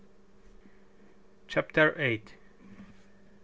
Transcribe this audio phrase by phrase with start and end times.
[1.47, 2.33] CHAPTER EIGHT.